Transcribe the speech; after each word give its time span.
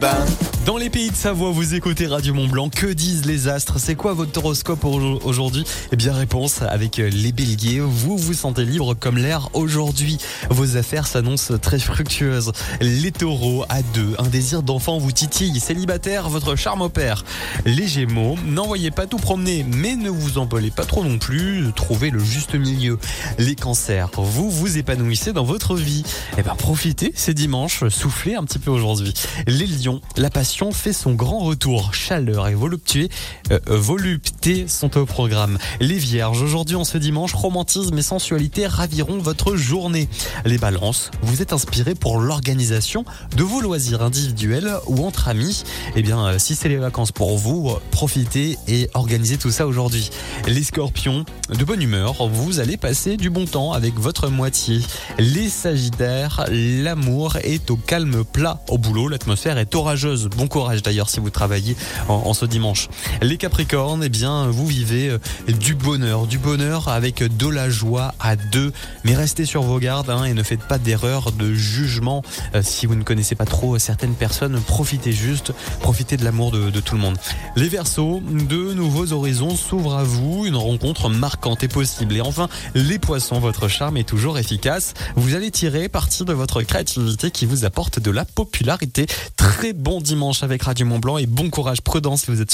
copains. 0.00 0.47
Dans 0.68 0.76
les 0.76 0.90
pays 0.90 1.10
de 1.10 1.16
Savoie, 1.16 1.50
vous 1.50 1.72
écoutez 1.74 2.06
Radio 2.06 2.34
Mont 2.34 2.46
Blanc. 2.46 2.68
Que 2.68 2.88
disent 2.88 3.24
les 3.24 3.48
astres? 3.48 3.80
C'est 3.80 3.94
quoi 3.94 4.12
votre 4.12 4.38
horoscope 4.38 4.84
au- 4.84 5.18
aujourd'hui? 5.24 5.64
Eh 5.92 5.96
bien, 5.96 6.12
réponse 6.12 6.60
avec 6.60 6.98
euh, 6.98 7.08
les 7.08 7.32
béliers. 7.32 7.80
Vous 7.80 8.18
vous 8.18 8.34
sentez 8.34 8.66
libre 8.66 8.92
comme 8.92 9.16
l'air 9.16 9.48
aujourd'hui. 9.54 10.18
Vos 10.50 10.76
affaires 10.76 11.06
s'annoncent 11.06 11.56
très 11.56 11.78
fructueuses. 11.78 12.52
Les 12.82 13.12
taureaux, 13.12 13.64
à 13.70 13.80
deux, 13.80 14.14
un 14.18 14.26
désir 14.26 14.62
d'enfant 14.62 14.98
vous 14.98 15.10
titille. 15.10 15.58
Célibataire, 15.58 16.28
votre 16.28 16.54
charme 16.54 16.82
opère. 16.82 17.24
Les 17.64 17.88
gémeaux, 17.88 18.36
n'envoyez 18.44 18.90
pas 18.90 19.06
tout 19.06 19.16
promener, 19.16 19.64
mais 19.66 19.96
ne 19.96 20.10
vous 20.10 20.36
emballez 20.36 20.70
pas 20.70 20.84
trop 20.84 21.02
non 21.02 21.16
plus. 21.16 21.64
Trouvez 21.76 22.10
le 22.10 22.18
juste 22.18 22.54
milieu. 22.54 22.98
Les 23.38 23.54
cancers, 23.54 24.10
vous 24.18 24.50
vous 24.50 24.76
épanouissez 24.76 25.32
dans 25.32 25.44
votre 25.44 25.76
vie. 25.76 26.02
Eh 26.36 26.42
ben, 26.42 26.54
profitez, 26.56 27.10
c'est 27.14 27.32
dimanche. 27.32 27.88
Soufflez 27.88 28.34
un 28.34 28.44
petit 28.44 28.58
peu 28.58 28.70
aujourd'hui. 28.70 29.14
Les 29.46 29.66
lions, 29.66 30.02
la 30.18 30.28
passion 30.28 30.57
fait 30.72 30.92
son 30.92 31.14
grand 31.14 31.38
retour. 31.38 31.94
Chaleur 31.94 32.48
et 32.48 32.54
volupté, 32.54 33.10
euh, 33.52 33.60
volupté 33.68 34.66
sont 34.66 34.98
au 34.98 35.06
programme. 35.06 35.56
Les 35.78 35.98
vierges, 35.98 36.42
aujourd'hui 36.42 36.74
en 36.74 36.82
ce 36.82 36.98
dimanche, 36.98 37.32
romantisme 37.32 37.96
et 37.96 38.02
sensualité 38.02 38.66
raviront 38.66 39.18
votre 39.18 39.54
journée. 39.54 40.08
Les 40.44 40.58
balances, 40.58 41.12
vous 41.22 41.42
êtes 41.42 41.52
inspirés 41.52 41.94
pour 41.94 42.18
l'organisation 42.18 43.04
de 43.36 43.42
vos 43.44 43.60
loisirs 43.60 44.02
individuels 44.02 44.72
ou 44.88 45.06
entre 45.06 45.28
amis. 45.28 45.62
Eh 45.94 46.02
bien, 46.02 46.26
euh, 46.26 46.38
si 46.38 46.56
c'est 46.56 46.68
les 46.68 46.76
vacances 46.76 47.12
pour 47.12 47.38
vous, 47.38 47.70
euh, 47.70 47.80
profitez 47.92 48.58
et 48.66 48.90
organisez 48.94 49.38
tout 49.38 49.52
ça 49.52 49.64
aujourd'hui. 49.64 50.10
Les 50.48 50.64
scorpions, 50.64 51.24
de 51.56 51.64
bonne 51.64 51.82
humeur, 51.82 52.26
vous 52.26 52.58
allez 52.58 52.76
passer 52.76 53.16
du 53.16 53.30
bon 53.30 53.44
temps 53.44 53.72
avec 53.72 53.94
votre 53.94 54.28
moitié. 54.28 54.80
Les 55.18 55.48
sagittaires, 55.48 56.44
l'amour 56.50 57.36
est 57.44 57.70
au 57.70 57.76
calme 57.76 58.24
plat. 58.24 58.60
Au 58.68 58.76
boulot, 58.76 59.06
l'atmosphère 59.06 59.58
est 59.58 59.72
orageuse. 59.76 60.28
Bon 60.36 60.47
courage 60.48 60.82
d'ailleurs 60.82 61.08
si 61.08 61.20
vous 61.20 61.30
travaillez 61.30 61.76
en, 62.08 62.34
ce 62.34 62.44
dimanche. 62.44 62.88
Les 63.22 63.36
capricornes, 63.36 64.02
eh 64.04 64.08
bien, 64.08 64.46
vous 64.48 64.66
vivez 64.66 65.08
euh, 65.08 65.18
du 65.52 65.74
bonheur, 65.74 66.26
du 66.26 66.38
bonheur 66.38 66.88
avec 66.88 67.22
de 67.22 67.48
la 67.48 67.70
joie 67.70 68.14
à 68.20 68.36
deux. 68.36 68.72
Mais 69.04 69.14
restez 69.14 69.44
sur 69.44 69.62
vos 69.62 69.78
gardes 69.78 70.10
hein, 70.10 70.24
et 70.24 70.34
ne 70.34 70.42
faites 70.42 70.62
pas 70.62 70.78
d'erreur 70.78 71.32
de 71.32 71.54
jugement. 71.54 72.22
Euh, 72.54 72.62
si 72.62 72.86
vous 72.86 72.94
ne 72.94 73.02
connaissez 73.02 73.34
pas 73.34 73.44
trop 73.44 73.78
certaines 73.78 74.14
personnes, 74.14 74.60
profitez 74.60 75.12
juste, 75.12 75.52
profitez 75.80 76.16
de 76.16 76.24
l'amour 76.24 76.50
de, 76.50 76.70
de 76.70 76.80
tout 76.80 76.94
le 76.94 77.00
monde. 77.00 77.18
Les 77.56 77.68
Verseaux, 77.68 78.20
de 78.30 78.72
nouveaux 78.72 79.12
horizons 79.12 79.56
s'ouvrent 79.56 79.96
à 79.96 80.04
vous, 80.04 80.46
une 80.46 80.56
rencontre 80.56 81.08
marquante 81.08 81.62
est 81.62 81.72
possible. 81.72 82.16
Et 82.16 82.20
enfin, 82.20 82.48
les 82.74 82.98
Poissons, 82.98 83.38
votre 83.38 83.68
charme 83.68 83.96
est 83.96 84.08
toujours 84.08 84.38
efficace. 84.38 84.94
Vous 85.16 85.34
allez 85.34 85.50
tirer 85.50 85.88
parti 85.88 86.24
de 86.24 86.32
votre 86.32 86.62
créativité 86.62 87.30
qui 87.30 87.46
vous 87.46 87.64
apporte 87.64 88.00
de 88.00 88.10
la 88.10 88.24
popularité. 88.24 89.06
Très 89.36 89.72
bon 89.72 90.00
avec 90.42 90.62
Radio 90.62 90.84
Mont 90.86 90.98
Blanc 90.98 91.18
et 91.18 91.26
bon 91.26 91.48
courage 91.48 91.80
prudent 91.80 92.16
si 92.16 92.26
vous 92.26 92.40
êtes 92.40 92.46